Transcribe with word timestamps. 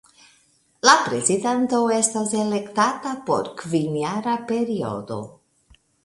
La 0.87 0.93
prezidanto 1.07 1.81
estas 1.97 2.31
elektata 2.43 3.11
por 3.27 3.51
kvinjara 3.59 4.33
periodo. 4.53 5.19